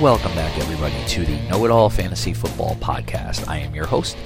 [0.00, 3.46] Welcome back, everybody, to the Know It All Fantasy Football Podcast.
[3.46, 4.16] I am your host,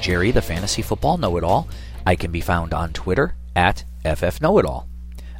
[0.00, 1.68] Jerry, the Fantasy Football Know It All.
[2.06, 4.86] I can be found on Twitter at FFKnowItAll.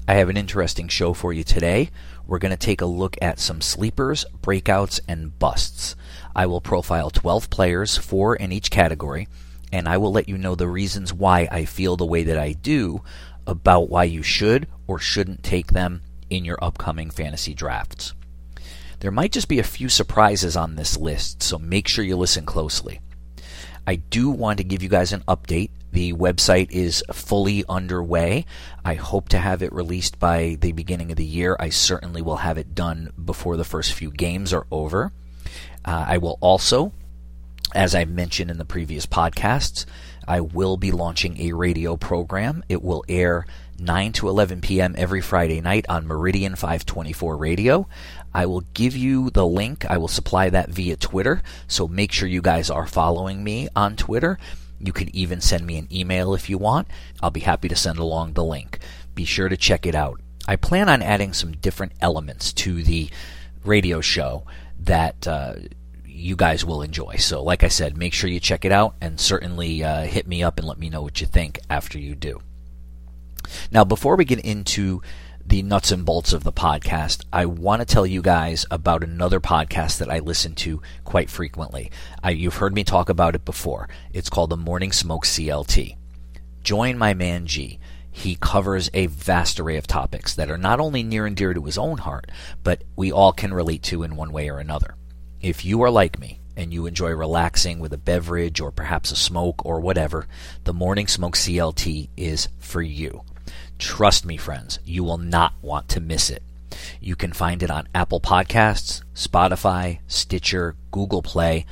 [0.09, 1.91] I have an interesting show for you today.
[2.27, 5.95] We're going to take a look at some sleepers, breakouts, and busts.
[6.35, 9.29] I will profile 12 players, four in each category,
[9.73, 12.55] and I will let you know the reasons why I feel the way that I
[12.55, 13.05] do
[13.47, 18.13] about why you should or shouldn't take them in your upcoming fantasy drafts.
[19.05, 22.47] There might just be a few surprises on this list, so make sure you listen
[22.47, 23.01] closely.
[23.87, 25.69] I do want to give you guys an update.
[25.93, 28.47] The website is fully underway.
[28.83, 31.55] I hope to have it released by the beginning of the year.
[31.61, 35.13] I certainly will have it done before the first few games are over.
[35.85, 36.95] Uh, I will also,
[37.75, 39.85] as I mentioned in the previous podcasts,
[40.27, 42.65] I will be launching a radio program.
[42.71, 43.45] It will air
[43.79, 44.95] 9 to 11 p.m.
[44.97, 47.89] every Friday night on Meridian 524 Radio.
[48.33, 49.85] I will give you the link.
[49.87, 51.43] I will supply that via Twitter.
[51.67, 54.39] So make sure you guys are following me on Twitter.
[54.81, 56.89] You can even send me an email if you want.
[57.23, 58.79] I'll be happy to send along the link.
[59.15, 60.21] Be sure to check it out.
[60.47, 63.09] I plan on adding some different elements to the
[63.65, 64.45] radio show
[64.81, 65.55] that uh,
[66.05, 67.17] you guys will enjoy.
[67.17, 70.43] So, like I said, make sure you check it out and certainly uh, hit me
[70.43, 72.41] up and let me know what you think after you do.
[73.71, 75.03] Now, before we get into
[75.47, 79.41] the nuts and bolts of the podcast, I want to tell you guys about another
[79.41, 81.91] podcast that I listen to quite frequently.
[82.23, 83.89] I, you've heard me talk about it before.
[84.13, 85.97] It's called the Morning Smoke CLT.
[86.63, 87.79] Join my man G.
[88.11, 91.65] He covers a vast array of topics that are not only near and dear to
[91.65, 92.31] his own heart,
[92.63, 94.95] but we all can relate to in one way or another.
[95.41, 99.17] If you are like me, and you enjoy relaxing with a beverage or perhaps a
[99.17, 100.27] smoke or whatever,
[100.65, 103.23] the Morning Smoke CLT is for you.
[103.79, 106.43] Trust me, friends, you will not want to miss it.
[107.01, 111.67] You can find it on Apple Podcasts, Spotify, Stitcher, Google Play,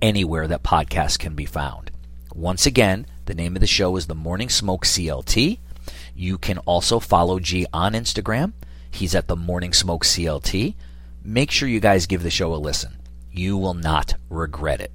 [0.00, 1.90] anywhere that podcasts can be found.
[2.34, 5.58] Once again, the name of the show is The Morning Smoke CLT.
[6.14, 8.52] You can also follow G on Instagram.
[8.90, 10.74] He's at The Morning Smoke CLT.
[11.22, 12.96] Make sure you guys give the show a listen.
[13.30, 14.92] You will not regret it.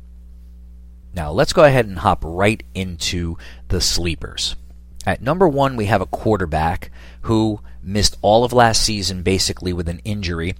[1.13, 3.37] Now, let's go ahead and hop right into
[3.67, 4.55] the sleepers.
[5.05, 6.91] At number one, we have a quarterback
[7.21, 10.55] who missed all of last season basically with an injury.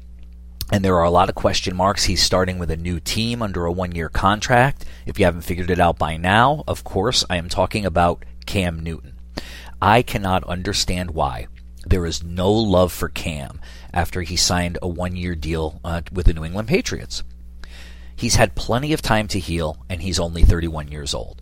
[0.72, 2.06] And there are a lot of question marks.
[2.06, 4.86] He's starting with a new team under a one year contract.
[5.06, 8.80] If you haven't figured it out by now, of course, I am talking about Cam
[8.80, 9.14] Newton.
[9.82, 11.48] I cannot understand why
[11.86, 13.60] there is no love for Cam
[13.94, 17.24] after he signed a one year deal uh, with the New England Patriots.
[18.16, 21.42] He's had plenty of time to heal, and he's only 31 years old.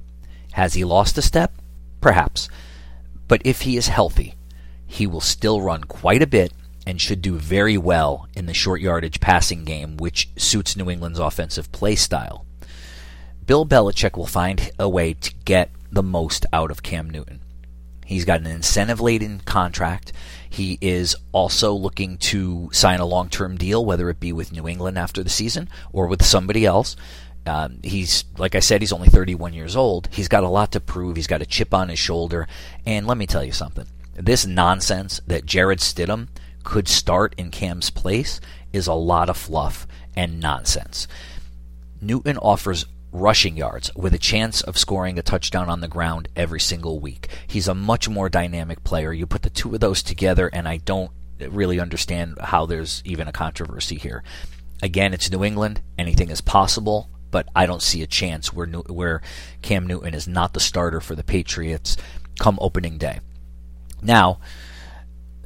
[0.53, 1.53] Has he lost a step?
[1.99, 2.49] Perhaps.
[3.31, 4.35] But if he is healthy,
[4.85, 6.51] he will still run quite a bit
[6.85, 11.17] and should do very well in the short yardage passing game, which suits New England's
[11.17, 12.45] offensive play style.
[13.45, 17.39] Bill Belichick will find a way to get the most out of Cam Newton.
[18.05, 20.11] He's got an incentive laden contract.
[20.49, 24.67] He is also looking to sign a long term deal, whether it be with New
[24.67, 26.97] England after the season or with somebody else.
[27.45, 30.09] Um, he's like I said, he's only 31 years old.
[30.11, 31.15] He's got a lot to prove.
[31.15, 32.47] He's got a chip on his shoulder.
[32.85, 36.27] And let me tell you something: this nonsense that Jarrett Stidham
[36.63, 38.39] could start in Cam's place
[38.71, 41.07] is a lot of fluff and nonsense.
[41.99, 46.59] Newton offers rushing yards with a chance of scoring a touchdown on the ground every
[46.59, 47.27] single week.
[47.47, 49.11] He's a much more dynamic player.
[49.11, 53.27] You put the two of those together, and I don't really understand how there's even
[53.27, 54.23] a controversy here.
[54.81, 55.81] Again, it's New England.
[55.97, 59.21] Anything is possible but I don't see a chance where where
[59.61, 61.97] Cam Newton is not the starter for the Patriots
[62.39, 63.19] come opening day.
[64.01, 64.39] Now,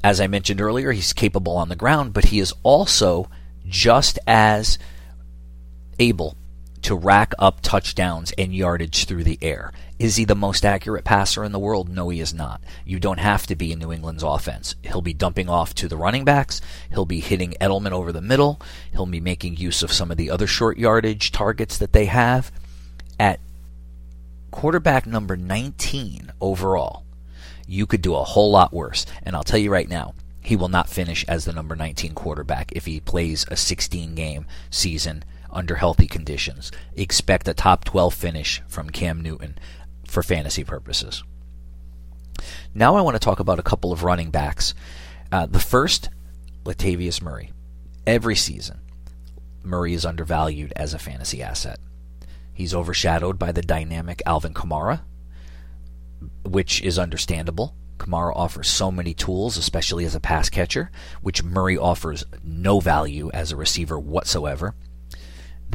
[0.03, 3.29] as I mentioned earlier, he's capable on the ground, but he is also
[3.67, 4.77] just as
[5.99, 6.35] able
[6.85, 9.73] to rack up touchdowns and yardage through the air.
[9.97, 11.89] Is he the most accurate passer in the world?
[11.89, 12.61] No, he is not.
[12.85, 14.75] You don't have to be in New England's offense.
[14.83, 16.61] He'll be dumping off to the running backs.
[16.91, 18.61] He'll be hitting Edelman over the middle.
[18.91, 22.51] He'll be making use of some of the other short yardage targets that they have.
[23.19, 23.39] At
[24.51, 27.03] quarterback number 19 overall,
[27.65, 29.07] you could do a whole lot worse.
[29.23, 32.71] And I'll tell you right now, he will not finish as the number 19 quarterback
[32.73, 35.23] if he plays a 16 game season
[35.55, 36.71] under healthy conditions.
[36.95, 39.57] Expect a top 12 finish from Cam Newton
[40.05, 41.23] for fantasy purposes.
[42.73, 44.73] Now I want to talk about a couple of running backs.
[45.31, 46.09] Uh, the first,
[46.65, 47.51] Latavius Murray.
[48.05, 48.81] Every season,
[49.63, 51.79] Murray is undervalued as a fantasy asset.
[52.53, 55.01] He's overshadowed by the dynamic Alvin Kamara,
[56.43, 57.75] which is understandable.
[57.97, 60.91] Kamara offers so many tools, especially as a pass catcher,
[61.21, 64.75] which Murray offers no value as a receiver whatsoever.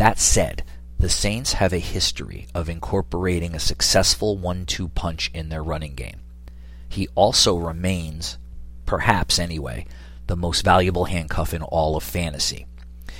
[0.01, 0.65] That said,
[0.99, 5.95] the Saints have a history of incorporating a successful one two punch in their running
[5.95, 6.21] game.
[6.89, 8.39] He also remains,
[8.87, 9.87] perhaps anyway,
[10.27, 12.65] the most valuable handcuff in all of fantasy.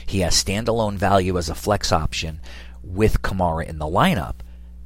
[0.07, 2.41] He has standalone value as a flex option
[2.83, 4.37] with Kamara in the lineup,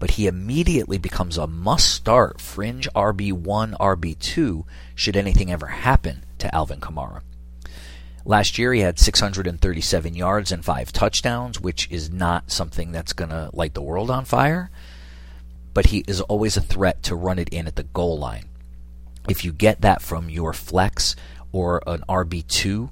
[0.00, 4.64] but he immediately becomes a must start fringe RB1, RB2
[4.96, 7.22] should anything ever happen to Alvin Kamara.
[8.26, 13.30] Last year, he had 637 yards and five touchdowns, which is not something that's going
[13.30, 14.70] to light the world on fire,
[15.74, 18.46] but he is always a threat to run it in at the goal line.
[19.28, 21.16] If you get that from your flex
[21.52, 22.90] or an RB2,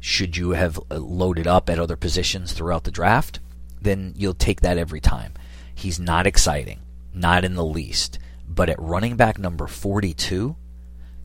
[0.00, 3.40] should you have uh, loaded up at other positions throughout the draft,
[3.80, 5.32] then you'll take that every time.
[5.74, 6.80] He's not exciting,
[7.14, 8.18] not in the least.
[8.46, 10.56] But at running back number 42,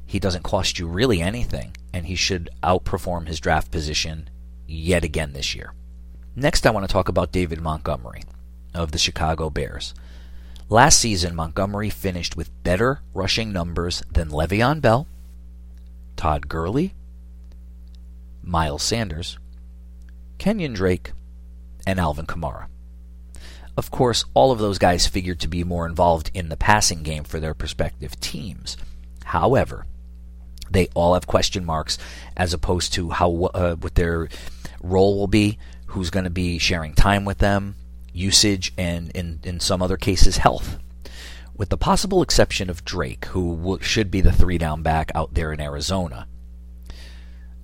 [0.05, 4.29] he doesn't cost you really anything, and he should outperform his draft position
[4.67, 5.73] yet again this year.
[6.35, 8.23] Next, I want to talk about David Montgomery
[8.73, 9.93] of the Chicago Bears.
[10.69, 15.07] Last season, Montgomery finished with better rushing numbers than Le'Veon Bell,
[16.15, 16.93] Todd Gurley,
[18.43, 19.39] Miles Sanders,
[20.37, 21.11] Kenyon Drake,
[21.87, 22.67] and Alvin Kamara.
[23.75, 27.23] Of course, all of those guys figured to be more involved in the passing game
[27.23, 28.77] for their prospective teams.
[29.25, 29.85] However,
[30.71, 31.97] they all have question marks
[32.37, 34.29] as opposed to how uh, what their
[34.81, 35.57] role will be,
[35.87, 37.75] who's going to be sharing time with them,
[38.13, 40.77] usage, and in, in some other cases, health.
[41.55, 45.51] With the possible exception of Drake, who should be the three down back out there
[45.51, 46.27] in Arizona,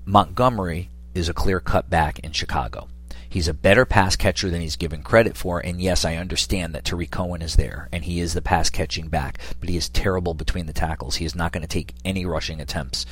[0.04, 2.90] Montgomery is a clear cut back in Chicago.
[3.36, 6.86] He's a better pass catcher than he's given credit for, and yes, I understand that
[6.86, 10.34] Tarik Cohen is there, and he is the pass catching back, but he is terrible
[10.34, 11.18] between the tackles.
[11.18, 13.06] He is not going to take any rushing attempts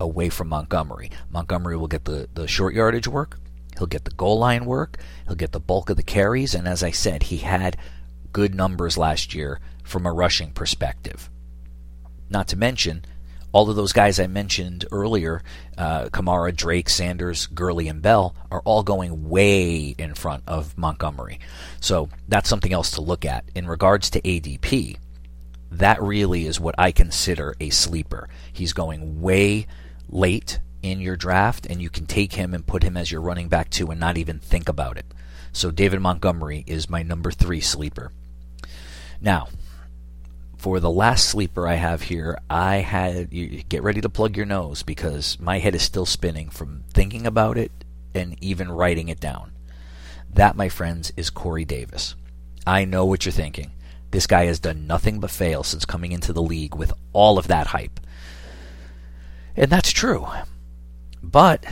[0.00, 1.10] away from Montgomery.
[1.28, 3.38] Montgomery will get the, the short yardage work,
[3.76, 6.82] he'll get the goal line work, he'll get the bulk of the carries, and as
[6.82, 7.76] I said, he had
[8.32, 11.28] good numbers last year from a rushing perspective.
[12.30, 13.04] Not to mention,
[13.52, 15.42] all of those guys I mentioned earlier,
[15.76, 21.40] uh, Kamara, Drake, Sanders, Gurley, and Bell, are all going way in front of Montgomery.
[21.80, 23.44] So that's something else to look at.
[23.54, 24.98] In regards to ADP,
[25.70, 28.28] that really is what I consider a sleeper.
[28.52, 29.66] He's going way
[30.08, 33.48] late in your draft, and you can take him and put him as your running
[33.48, 35.06] back too and not even think about it.
[35.52, 38.12] So David Montgomery is my number three sleeper.
[39.20, 39.48] Now,
[40.58, 44.44] for the last sleeper I have here, I had you get ready to plug your
[44.44, 47.70] nose because my head is still spinning from thinking about it
[48.12, 49.52] and even writing it down.
[50.28, 52.16] That, my friends, is Corey Davis.
[52.66, 53.70] I know what you're thinking.
[54.10, 57.46] This guy has done nothing but fail since coming into the league with all of
[57.46, 58.00] that hype.
[59.56, 60.26] And that's true.
[61.22, 61.64] But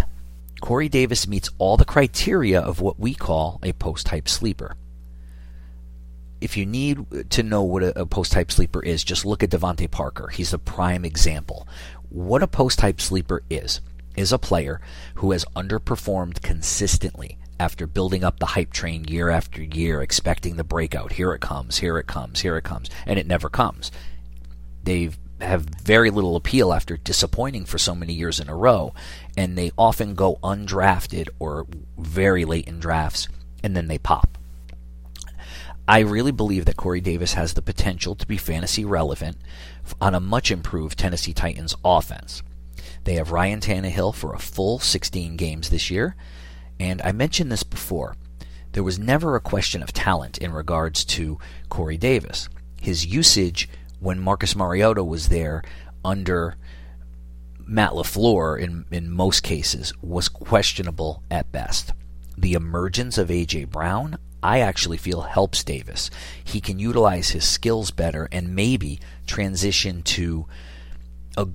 [0.61, 4.77] Corey Davis meets all the criteria of what we call a post hype sleeper
[6.41, 9.51] if you need to know what a, a post type sleeper is, just look at
[9.51, 10.29] DeVante Parker.
[10.29, 11.67] He's a prime example.
[12.09, 13.81] What a post type sleeper is,
[14.17, 14.81] is a player
[15.17, 20.65] who has underperformed consistently after building up the hype train year after year, expecting the
[20.65, 21.13] breakout.
[21.13, 23.91] Here it comes, here it comes, here it comes, and it never comes.
[24.83, 28.95] They have very little appeal after disappointing for so many years in a row,
[29.37, 31.67] and they often go undrafted or
[31.99, 33.29] very late in drafts,
[33.63, 34.36] and then they pop.
[35.89, 39.37] I really believe that Corey Davis has the potential to be fantasy relevant
[40.01, 42.43] on a much improved Tennessee Titans offense.
[43.05, 46.17] They have Ryan Tannehill for a full 16 games this year,
[46.81, 48.17] and I mentioned this before.
[48.73, 51.39] There was never a question of talent in regards to
[51.69, 52.49] Corey Davis.
[52.81, 53.69] His usage
[54.01, 55.63] when Marcus Mariota was there
[56.05, 56.57] under
[57.65, 61.93] Matt LaFleur in, in most cases was questionable at best.
[62.37, 63.65] The emergence of A.J.
[63.65, 66.11] Brown, I actually feel helps Davis.
[66.45, 70.47] He can utilize his skills better and maybe transition to
[71.37, 71.49] a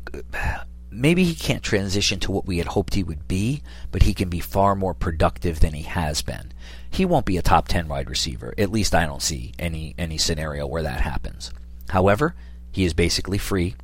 [0.91, 4.29] maybe he can't transition to what we had hoped he would be, but he can
[4.29, 6.51] be far more productive than he has been.
[6.89, 8.53] He won't be a top 10 wide receiver.
[8.57, 11.51] At least I don't see any any scenario where that happens.
[11.89, 12.35] However,
[12.71, 13.75] he is basically free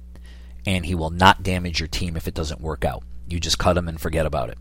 [0.65, 3.03] and he will not damage your team if it doesn't work out.
[3.29, 4.57] You just cut him and forget about it.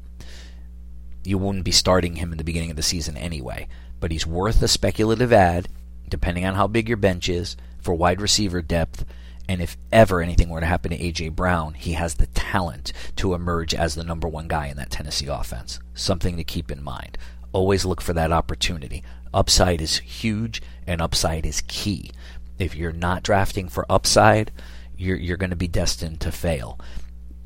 [1.25, 3.67] You wouldn't be starting him in the beginning of the season anyway
[4.01, 5.69] but he's worth a speculative add,
[6.09, 9.05] depending on how big your bench is, for wide receiver depth.
[9.49, 11.29] And if ever anything were to happen to A.J.
[11.31, 15.29] Brown, he has the talent to emerge as the number one guy in that Tennessee
[15.29, 15.79] offense.
[15.95, 17.17] Something to keep in mind.
[17.53, 19.05] Always look for that opportunity.
[19.33, 22.11] Upside is huge, and upside is key.
[22.59, 24.51] If you're not drafting for upside,
[24.97, 26.79] you're, you're going to be destined to fail.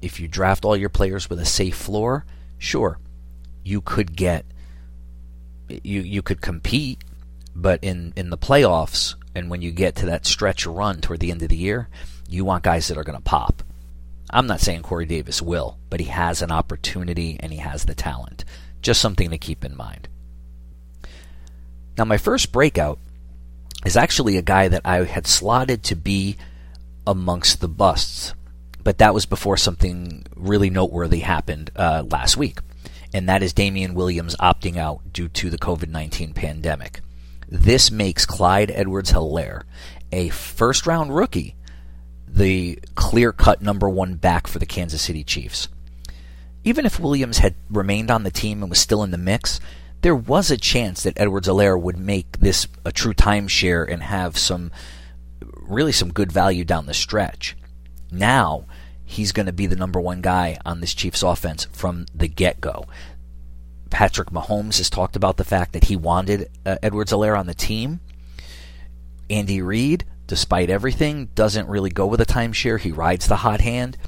[0.01, 2.25] If you draft all your players with a safe floor,
[2.59, 2.99] sure,
[3.63, 4.47] you could get
[5.83, 7.03] you you could compete,
[7.55, 11.31] but in in the playoffs and when you get to that stretch run toward the
[11.31, 11.89] end of the year,
[12.29, 13.63] you want guys that are going to pop.
[14.31, 17.95] I'm not saying Corey Davis will, but he has an opportunity and he has the
[17.95, 18.45] talent.
[18.83, 20.09] Just something to keep in mind.
[21.99, 22.99] Now, my first breakout
[23.85, 26.37] is actually a guy that I had slotted to be
[27.07, 28.35] amongst the busts,
[28.83, 32.61] but that was before something really noteworthy happened uh, last week,
[33.13, 37.01] and that is Damien Williams opting out due to the COVID 19 pandemic.
[37.49, 39.63] This makes Clyde Edwards Helaire
[40.13, 41.57] a first round rookie,
[42.27, 45.69] the clear cut number one back for the Kansas City Chiefs.
[46.63, 49.61] Even if Williams had remained on the team and was still in the mix,
[50.03, 54.39] there was a chance that Edwards Helaire would make this a true timeshare and have
[54.39, 54.71] some
[55.55, 57.57] really some good value down the stretch.
[58.11, 58.67] Now
[59.11, 62.61] he's going to be the number one guy on this Chiefs offense from the get
[62.61, 62.87] go.
[63.91, 67.55] Patrick Mahomes has talked about the fact that he wanted uh, Edwards Helaire on the
[67.55, 67.99] team.
[69.29, 72.79] Andy Reid, despite everything, doesn't really go with a timeshare.
[72.79, 73.99] He rides the hot hand.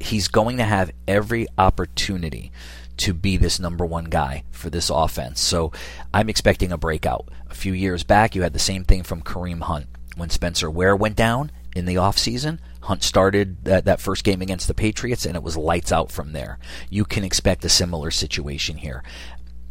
[0.00, 2.52] He's going to have every opportunity
[2.98, 5.40] to be this number one guy for this offense.
[5.40, 5.72] So
[6.14, 7.28] I'm expecting a breakout.
[7.50, 9.86] A few years back, you had the same thing from Kareem Hunt.
[10.16, 14.68] When Spencer Ware went down in the offseason, Hunt started that, that first game against
[14.68, 16.58] the Patriots, and it was lights out from there.
[16.90, 19.02] You can expect a similar situation here.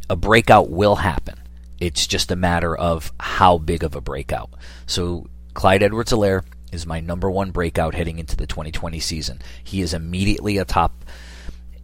[0.08, 1.38] A breakout will happen.
[1.80, 4.50] It's just a matter of how big of a breakout.
[4.86, 9.40] So Clyde Edwards Helaire is my number one breakout heading into the 2020 season.
[9.62, 11.04] He is immediately a top.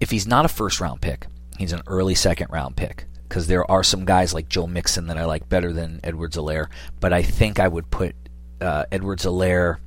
[0.00, 1.26] If he's not a first round pick,
[1.58, 5.18] he's an early second round pick because there are some guys like Joe Mixon that
[5.18, 6.68] I like better than Edwards Helaire,
[7.00, 8.14] but I think I would put
[8.60, 9.78] uh, Edwards Helaire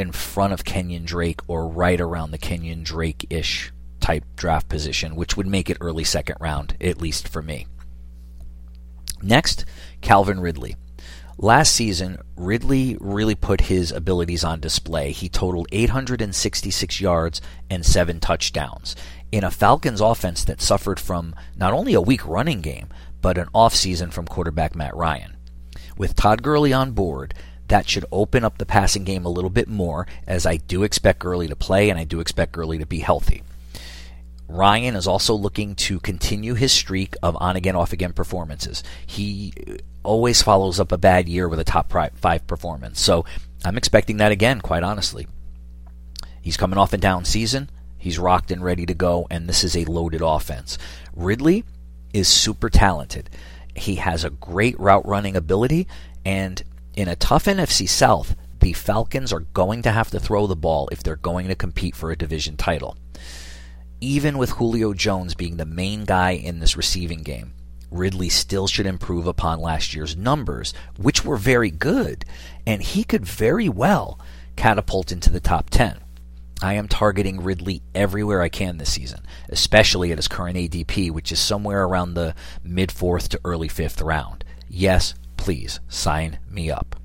[0.00, 5.14] in front of Kenyon Drake or right around the Kenyon Drake ish type draft position,
[5.14, 7.66] which would make it early second round, at least for me.
[9.22, 9.64] Next,
[10.00, 10.76] Calvin Ridley.
[11.36, 15.12] Last season, Ridley really put his abilities on display.
[15.12, 17.40] He totaled 866 yards
[17.70, 18.94] and seven touchdowns
[19.32, 22.88] in a Falcons offense that suffered from not only a weak running game,
[23.22, 25.36] but an offseason from quarterback Matt Ryan.
[25.96, 27.34] With Todd Gurley on board,
[27.70, 31.20] that should open up the passing game a little bit more, as I do expect
[31.20, 33.42] Gurley to play and I do expect Gurley to be healthy.
[34.48, 38.82] Ryan is also looking to continue his streak of on again, off again performances.
[39.06, 39.52] He
[40.02, 43.00] always follows up a bad year with a top five performance.
[43.00, 43.24] So
[43.64, 45.28] I'm expecting that again, quite honestly.
[46.42, 47.70] He's coming off a down season.
[47.96, 50.78] He's rocked and ready to go, and this is a loaded offense.
[51.14, 51.64] Ridley
[52.12, 53.30] is super talented.
[53.76, 55.86] He has a great route running ability,
[56.24, 56.62] and
[57.00, 60.86] in a tough NFC South, the Falcons are going to have to throw the ball
[60.92, 62.94] if they're going to compete for a division title.
[64.02, 67.54] Even with Julio Jones being the main guy in this receiving game,
[67.90, 72.26] Ridley still should improve upon last year's numbers, which were very good,
[72.66, 74.20] and he could very well
[74.56, 76.00] catapult into the top 10.
[76.62, 81.32] I am targeting Ridley everywhere I can this season, especially at his current ADP, which
[81.32, 84.44] is somewhere around the mid fourth to early fifth round.
[84.68, 86.96] Yes, please sign me up.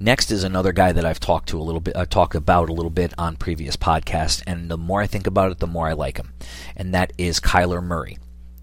[0.00, 2.72] Next is another guy that I've talked to a little bit, uh, talked about a
[2.72, 5.92] little bit on previous podcasts, and the more I think about it, the more I
[5.92, 6.32] like him,
[6.76, 8.16] and that is Kyler Murray,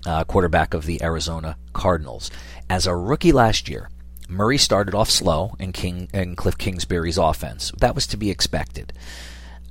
[0.08, 2.32] uh, quarterback of the Arizona Cardinals.
[2.68, 3.90] As a rookie last year,
[4.28, 7.72] Murray started off slow in King in Cliff Kingsbury's offense.
[7.80, 8.92] That was to be expected.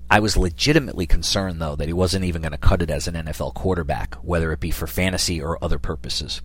[0.08, 3.14] I was legitimately concerned, though, that he wasn't even going to cut it as an
[3.14, 6.40] NFL quarterback, whether it be for fantasy or other purposes.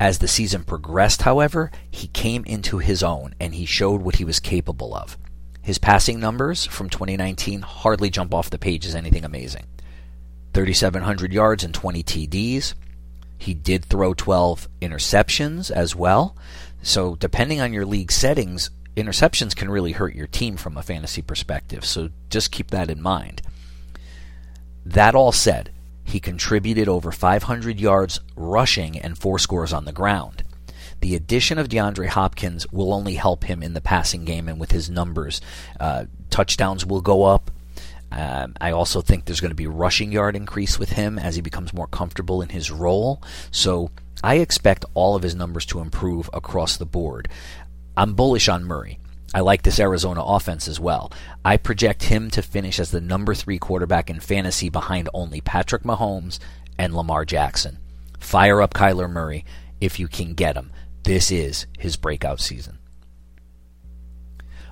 [0.00, 4.24] As the season progressed, however, he came into his own and he showed what he
[4.24, 5.18] was capable of.
[5.60, 9.66] His passing numbers from 2019 hardly jump off the page as anything amazing.
[10.54, 12.72] 3,700 yards and 20 TDs.
[13.36, 16.34] He did throw 12 interceptions as well.
[16.82, 21.20] So, depending on your league settings, interceptions can really hurt your team from a fantasy
[21.20, 21.84] perspective.
[21.84, 23.42] So, just keep that in mind.
[24.86, 25.70] That all said,
[26.10, 30.42] he contributed over 500 yards rushing and four scores on the ground.
[31.00, 34.72] The addition of DeAndre Hopkins will only help him in the passing game and with
[34.72, 35.40] his numbers.
[35.78, 37.50] Uh, touchdowns will go up.
[38.12, 41.40] Um, I also think there's going to be rushing yard increase with him as he
[41.40, 43.22] becomes more comfortable in his role.
[43.50, 43.90] So
[44.22, 47.28] I expect all of his numbers to improve across the board.
[47.96, 48.98] I'm bullish on Murray.
[49.32, 51.12] I like this Arizona offense as well.
[51.44, 55.84] I project him to finish as the number three quarterback in fantasy behind only Patrick
[55.84, 56.38] Mahomes
[56.78, 57.78] and Lamar Jackson.
[58.18, 59.44] Fire up Kyler Murray
[59.80, 60.72] if you can get him.
[61.04, 62.78] This is his breakout season.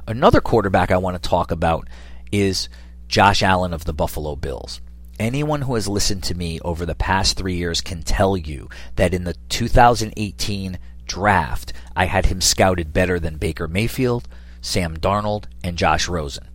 [0.06, 1.88] Another quarterback I want to talk about
[2.32, 2.68] is
[3.06, 4.80] Josh Allen of the Buffalo Bills.
[5.18, 9.12] anyone who has listened to me over the past three years can tell you that
[9.12, 14.28] in the 2018 draft, I had him scouted better than Baker Mayfield,
[14.60, 16.48] Sam Darnold, and Josh Rosen.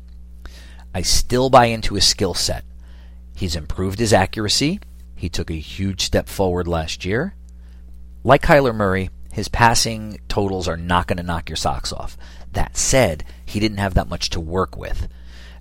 [0.93, 2.63] I still buy into his skill set.
[3.35, 4.79] He's improved his accuracy.
[5.15, 7.33] He took a huge step forward last year.
[8.23, 12.17] Like Kyler Murray, his passing totals are not going to knock your socks off.
[12.51, 15.07] That said, he didn't have that much to work with.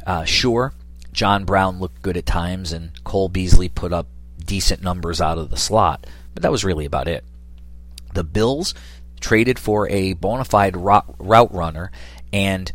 [0.06, 0.74] Uh, sure,
[1.12, 4.06] John Brown looked good at times, and Cole Beasley put up
[4.44, 7.24] decent numbers out of the slot, but that was really about it.
[8.14, 8.74] The Bills
[9.20, 11.90] traded for a bona fide route runner
[12.32, 12.72] and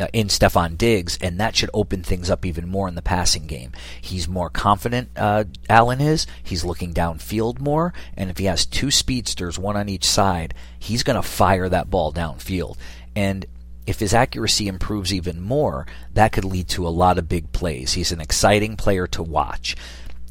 [0.00, 3.46] uh, in Stefon Diggs, and that should open things up even more in the passing
[3.46, 3.72] game.
[4.00, 6.26] He's more confident, uh, Allen is.
[6.42, 11.02] He's looking downfield more, and if he has two speedsters, one on each side, he's
[11.02, 12.76] going to fire that ball downfield.
[13.16, 13.46] And
[13.86, 17.94] if his accuracy improves even more, that could lead to a lot of big plays.
[17.94, 19.76] He's an exciting player to watch.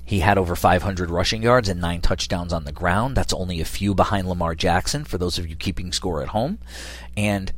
[0.05, 3.17] He had over 500 rushing yards and nine touchdowns on the ground.
[3.17, 6.60] That's only a few behind Lamar Jackson for those of you keeping score at home.
[7.17, 7.51] And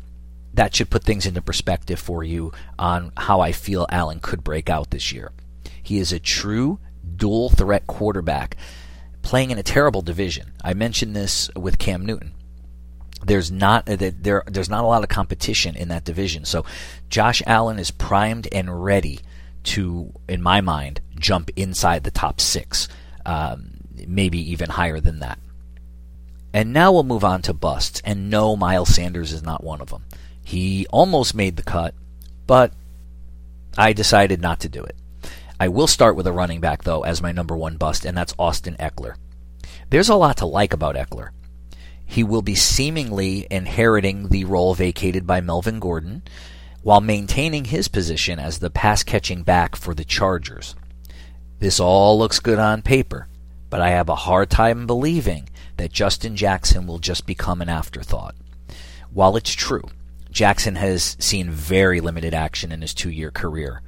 [0.53, 4.69] that should put things into perspective for you on how I feel Allen could break
[4.69, 5.31] out this year.
[5.81, 6.79] He is a true
[7.15, 8.57] dual threat quarterback
[9.21, 10.53] playing in a terrible division.
[10.63, 12.33] I mentioned this with Cam Newton.
[13.23, 16.45] There's not there there's not a lot of competition in that division.
[16.45, 16.65] So
[17.09, 19.19] Josh Allen is primed and ready
[19.63, 22.87] to, in my mind, jump inside the top six,
[23.25, 23.71] um,
[24.07, 25.37] maybe even higher than that.
[26.53, 28.01] And now we'll move on to busts.
[28.03, 30.05] And no, Miles Sanders is not one of them.
[30.49, 31.93] He almost made the cut,
[32.47, 32.73] but
[33.77, 34.95] I decided not to do it.
[35.59, 38.33] I will start with a running back, though, as my number one bust, and that's
[38.39, 39.13] Austin Ekeler.
[39.91, 41.29] There's a lot to like about Ekeler.
[42.03, 46.23] He will be seemingly inheriting the role vacated by Melvin Gordon
[46.81, 50.73] while maintaining his position as the pass catching back for the Chargers.
[51.59, 53.27] This all looks good on paper,
[53.69, 55.47] but I have a hard time believing
[55.77, 58.33] that Justin Jackson will just become an afterthought.
[59.11, 59.83] While it's true
[60.39, 63.81] Jackson has seen very limited action in his two year career.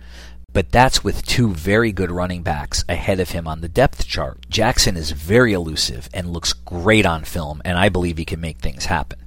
[0.51, 4.49] But that's with two very good running backs ahead of him on the depth chart.
[4.49, 8.57] Jackson is very elusive and looks great on film, and I believe he can make
[8.57, 9.19] things happen.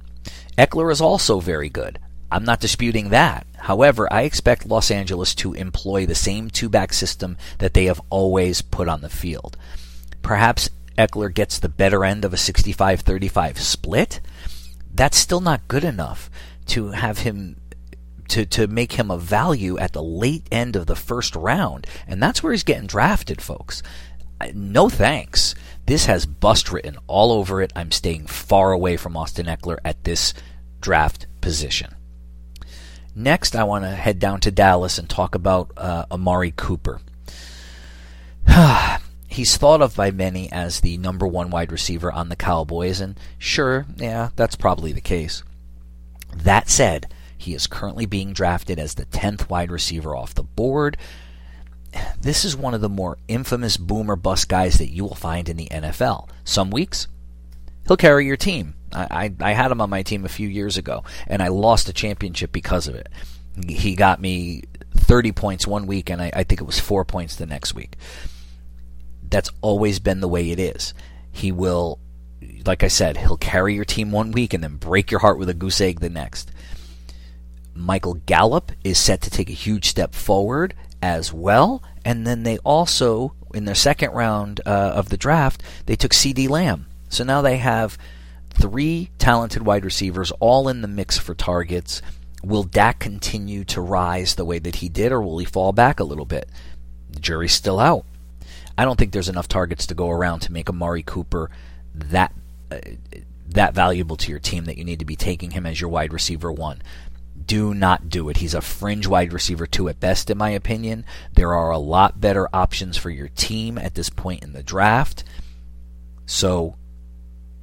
[0.55, 1.97] Ekeler is also very good.
[2.31, 3.47] I'm not disputing that.
[3.57, 8.01] However, I expect Los Angeles to employ the same two back system that they have
[8.11, 9.57] always put on the field.
[10.21, 14.19] Perhaps Ekeler gets the better end of a 65 35 split.
[14.93, 16.29] That's still not good enough
[16.67, 17.57] to have him
[18.29, 22.21] to to make him a value at the late end of the first round, and
[22.21, 23.83] that's where he's getting drafted, folks.
[24.53, 25.55] No thanks.
[25.85, 27.71] This has bust written all over it.
[27.75, 30.33] I'm staying far away from Austin Ekeler at this
[30.81, 31.95] draft position.
[33.15, 36.99] Next, I want to head down to Dallas and talk about uh, Amari Cooper.
[39.27, 43.17] He's thought of by many as the number one wide receiver on the Cowboys, and
[43.37, 45.43] sure, yeah, that's probably the case.
[46.35, 50.97] That said, he is currently being drafted as the 10th wide receiver off the board.
[52.19, 55.57] This is one of the more infamous boomer bust guys that you will find in
[55.57, 56.29] the NFL.
[56.43, 57.07] Some weeks,
[57.87, 58.75] he'll carry your team.
[58.91, 61.89] I, I, I had him on my team a few years ago, and I lost
[61.89, 63.09] a championship because of it.
[63.67, 64.63] He got me
[64.97, 67.95] 30 points one week, and I, I think it was four points the next week.
[69.29, 70.93] That's always been the way it is.
[71.31, 71.99] He will
[72.65, 75.49] like I said, he'll carry your team one week and then break your heart with
[75.49, 76.51] a goose egg the next.
[77.73, 81.83] Michael Gallup is set to take a huge step forward as well.
[82.03, 86.49] And then they also, in their second round uh, of the draft, they took CeeDee
[86.49, 86.87] Lamb.
[87.09, 87.97] So now they have
[88.49, 92.01] three talented wide receivers all in the mix for targets.
[92.43, 95.99] Will Dak continue to rise the way that he did, or will he fall back
[95.99, 96.49] a little bit?
[97.11, 98.05] The jury's still out.
[98.77, 101.49] I don't think there's enough targets to go around to make Amari Cooper
[101.95, 102.33] that
[102.71, 102.79] uh,
[103.47, 106.13] that valuable to your team that you need to be taking him as your wide
[106.13, 106.81] receiver one.
[107.45, 108.37] Do not do it.
[108.37, 111.05] He's a fringe wide receiver two at best, in my opinion.
[111.33, 115.23] There are a lot better options for your team at this point in the draft.
[116.25, 116.75] So,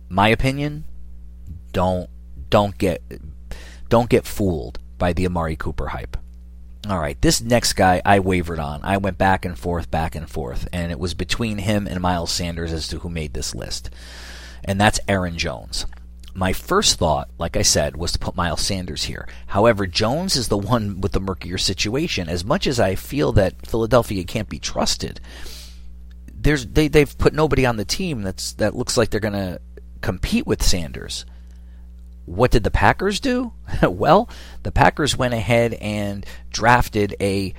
[0.09, 0.85] my opinion,
[1.73, 2.09] don't
[2.49, 3.03] don't get
[3.89, 6.17] don't get fooled by the Amari Cooper hype.
[6.89, 8.81] All right, this next guy I wavered on.
[8.83, 12.33] I went back and forth, back and forth, and it was between him and Miles
[12.33, 13.89] Sanders as to who made this list
[14.65, 15.87] and that's Aaron Jones.
[16.35, 19.29] My first thought, like I said, was to put Miles Sanders here.
[19.49, 22.29] However, Jones is the one with the murkier situation.
[22.29, 25.21] As much as I feel that Philadelphia can't be trusted,
[26.33, 29.61] there's they they've put nobody on the team that's that looks like they're going to
[30.01, 31.27] compete with Sanders.
[32.25, 33.53] What did the Packers do?
[33.83, 34.29] well,
[34.63, 37.55] the Packers went ahead and drafted a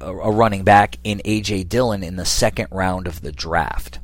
[0.00, 1.64] a, running back in A.J.
[1.64, 4.00] Dillon in the second round of the draft.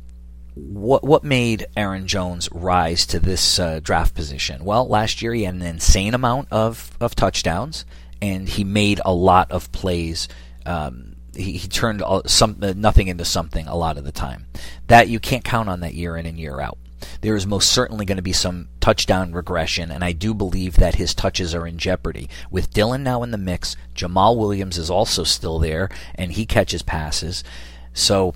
[0.54, 4.64] What what made Aaron Jones rise to this uh, draft position?
[4.64, 7.84] Well, last year he had an insane amount of, of touchdowns,
[8.22, 10.28] and he made a lot of plays.
[10.64, 14.46] Um, he, he turned some nothing into something a lot of the time.
[14.86, 16.78] That you can't count on that year in and year out
[17.20, 20.96] there is most certainly going to be some touchdown regression, and I do believe that
[20.96, 22.28] his touches are in jeopardy.
[22.50, 26.82] With Dillon now in the mix, Jamaal Williams is also still there, and he catches
[26.82, 27.44] passes.
[27.92, 28.34] So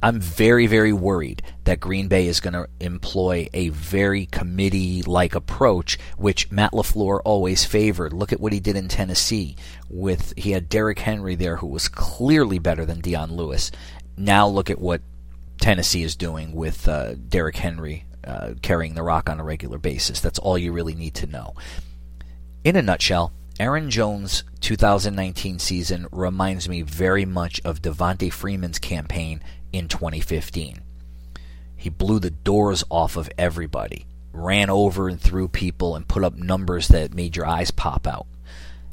[0.00, 5.34] I'm very, very worried that Green Bay is going to employ a very committee like
[5.34, 8.12] approach, which Matt LaFleur always favored.
[8.12, 9.56] Look at what he did in Tennessee
[9.90, 13.72] with he had Derrick Henry there who was clearly better than Dion Lewis.
[14.16, 15.00] Now look at what
[15.60, 20.20] Tennessee is doing with uh, Derrick Henry uh, carrying the rock on a regular basis.
[20.20, 21.54] That's all you really need to know.
[22.64, 29.42] In a nutshell, Aaron Jones' 2019 season reminds me very much of Devonta Freeman's campaign
[29.72, 30.80] in 2015.
[31.76, 36.36] He blew the doors off of everybody, ran over and through people, and put up
[36.36, 38.26] numbers that made your eyes pop out.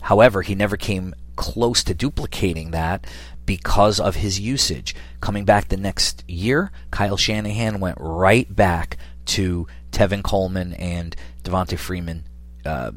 [0.01, 3.05] However, he never came close to duplicating that
[3.45, 4.95] because of his usage.
[5.21, 11.77] Coming back the next year, Kyle Shanahan went right back to Tevin Coleman and Devonta
[11.77, 12.25] Freeman
[12.65, 12.91] uh,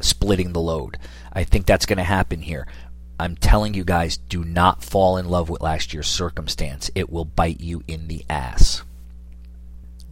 [0.00, 0.98] splitting the load.
[1.32, 2.66] I think that's going to happen here.
[3.18, 6.90] I'm telling you guys, do not fall in love with last year's circumstance.
[6.94, 8.82] It will bite you in the ass.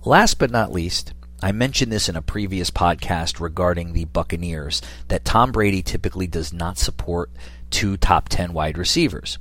[0.05, 5.25] Last but not least, I mentioned this in a previous podcast regarding the Buccaneers that
[5.25, 7.31] Tom Brady typically does not support
[7.71, 9.39] two top 10 wide receivers.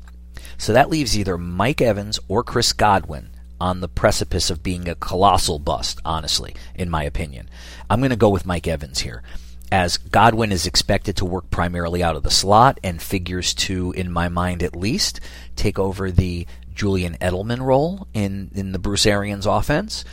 [0.62, 4.94] So that leaves either Mike Evans or Chris Godwin on the precipice of being a
[4.94, 7.50] colossal bust, honestly, in my opinion.
[7.90, 9.24] I'm going to go with Mike Evans here,
[9.72, 14.12] as Godwin is expected to work primarily out of the slot and figures to, in
[14.12, 15.20] my mind at least,
[15.56, 16.46] take over the
[16.76, 20.06] Julian Edelman role in, in the Bruce Arians offense.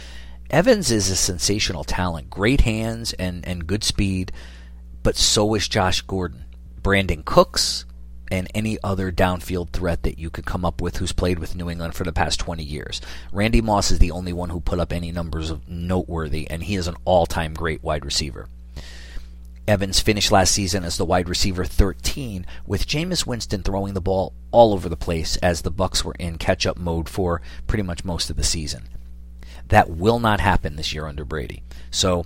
[0.48, 4.32] Evans is a sensational talent, great hands and, and good speed,
[5.02, 6.46] but so is Josh Gordon.
[6.80, 7.84] Brandin Cooks,
[8.30, 11.70] and any other downfield threat that you could come up with who's played with New
[11.70, 13.00] England for the past 20 years.
[13.32, 16.74] Randy Moss is the only one who put up any numbers of noteworthy, and he
[16.74, 18.48] is an all time great wide receiver.
[19.66, 24.32] Evans finished last season as the wide receiver 13, with Jameis Winston throwing the ball
[24.50, 28.30] all over the place as the Bucs were in catch-up mode for pretty much most
[28.30, 28.88] of the season.
[29.68, 31.62] That will not happen this year under Brady.
[31.90, 32.24] So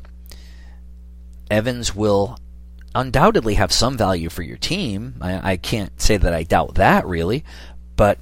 [1.51, 2.39] Evans will
[2.95, 5.17] undoubtedly have some value for your team.
[5.21, 7.45] I, I can't say that I doubt that really,
[7.97, 8.19] but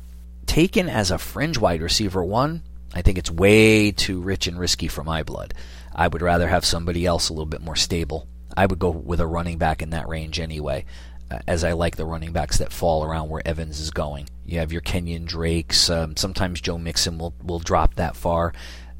[0.46, 2.62] taken as a fringe wide receiver one,
[2.94, 5.54] I think it's way too rich and risky for my blood.
[5.94, 8.26] I would rather have somebody else a little bit more stable.
[8.56, 10.84] I would go with a running back in that range anyway,
[11.30, 14.28] uh, as I like the running backs that fall around where Evans is going.
[14.44, 15.88] You have your Kenyon Drakes.
[15.88, 18.52] Um, sometimes Joe Mixon will, will drop that far.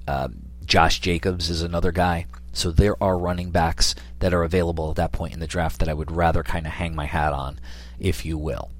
[0.06, 0.28] Uh,
[0.64, 2.26] Josh Jacobs is another guy.
[2.52, 5.88] So there are running backs that are available at that point in the draft that
[5.88, 7.60] I would rather kind of hang my hat on,
[7.98, 8.70] if you will.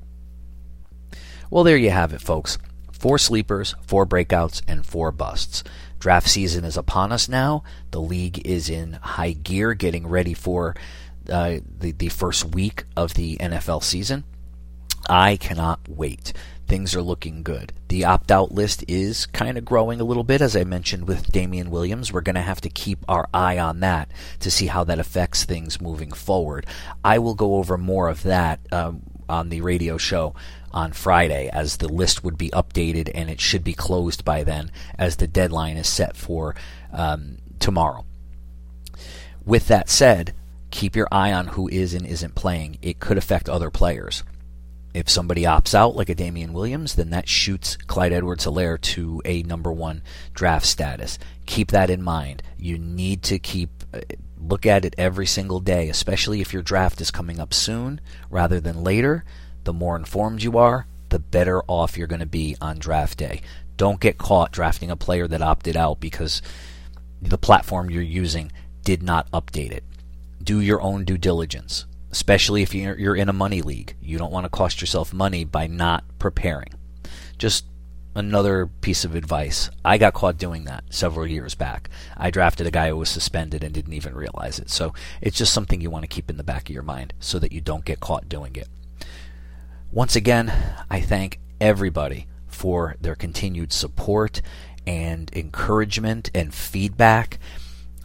[1.51, 2.59] Well, there you have it, folks.
[2.93, 5.65] Four sleepers, four breakouts, and four busts.
[5.99, 7.63] Draft season is upon us now.
[7.91, 10.75] The league is in high gear, getting ready for
[11.29, 14.25] uh, the the first week of the NFL season.
[15.09, 16.33] I cannot wait
[16.71, 17.73] things are looking good.
[17.89, 21.33] The opt out list is kind of growing a little bit, as I mentioned with
[21.33, 22.13] Damien Williams.
[22.13, 25.43] We're going to have to keep our eye on that to see how that affects
[25.43, 26.69] things moving forward.
[27.05, 30.37] I will go over more of that um, on the radio show
[30.71, 34.71] on Friday, as the list would be updated and it should be closed by then,
[34.97, 36.55] as the deadline is set for
[36.93, 38.05] um, tomorrow.
[39.45, 40.35] With that said,
[40.71, 42.79] keep your eye on who is and isn't playing.
[42.81, 44.23] It could affect other players.
[44.93, 49.23] If somebody opts out, like a Damien Williams, then that shoots Clyde Edwards Helaire to
[49.25, 50.03] a number one
[50.35, 51.19] draft status.
[51.47, 52.43] Keep that in mind.
[52.59, 54.01] You need to keep uh,
[54.41, 58.01] look at it every single day, especially if your draft is coming up soon
[58.31, 59.25] rather than later.
[59.65, 63.43] The more informed you are, the better off you're going to be on draft day.
[63.77, 66.43] Don't get caught drafting a player that opted out because
[67.23, 68.51] the platform you're using
[68.83, 69.85] did not update it.
[70.43, 73.97] Do your own due diligence especially if you're, you're in a money league.
[74.01, 76.75] You don't want to cost yourself money by not preparing.
[77.39, 77.65] Just
[78.15, 79.71] another piece of advice.
[79.85, 81.89] I got caught doing that several years back.
[82.17, 84.71] I drafted a guy who was suspended and didn't even realize it.
[84.71, 87.39] So it's just something you want to keep in the back of your mind so
[87.39, 88.69] that you don't get caught doing it.
[89.93, 90.53] Once again,
[90.91, 94.43] I thank everybody for their continued support
[94.87, 97.39] and encouragement and feedback.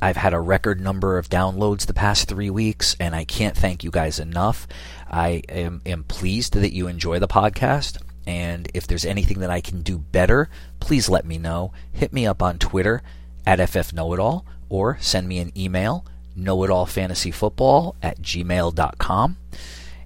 [0.02, 3.84] I've had a record number of downloads the past three weeks, and I can't thank
[3.84, 4.68] you guys enough.
[5.10, 7.98] I am, am pleased that you enjoy the podcast.
[8.28, 11.72] And if there's anything that I can do better, please let me know.
[11.94, 13.04] Hit me up on Twitter
[13.46, 16.06] at FFKnowItAll or send me an email,
[16.38, 19.38] knowitallfantasyfootball at gmail.com.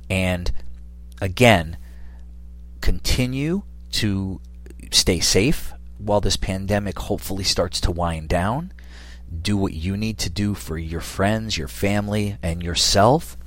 [0.10, 0.52] And
[1.22, 1.78] again,
[2.82, 4.42] continue to
[4.92, 8.72] stay safe while this pandemic hopefully starts to wind down.
[9.42, 13.38] Do what you need to do for your friends, your family, and yourself.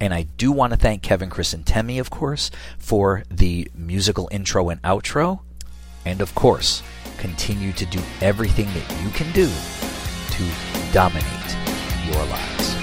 [0.00, 4.28] And I do want to thank Kevin Chris, and Temi, of course, for the musical
[4.32, 5.40] intro and outro.
[6.04, 6.82] And of course,
[7.18, 9.48] continue to do everything that you can do
[10.30, 11.56] to dominate
[12.06, 12.74] your lives.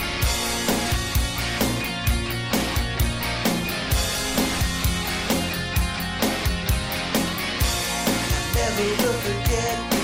[8.56, 9.99] Never forget